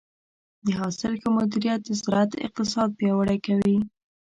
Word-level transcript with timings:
د 0.65 0.67
حاصل 0.79 1.13
ښه 1.21 1.29
مدیریت 1.37 1.79
د 1.85 1.89
زراعت 2.01 2.31
اقتصاد 2.45 2.89
پیاوړی 2.99 3.37
کوي. 3.45 3.77